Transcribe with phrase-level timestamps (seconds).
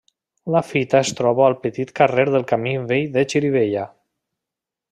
[0.53, 3.89] La fita es troba al petit carrer del camí vell de Xirivella.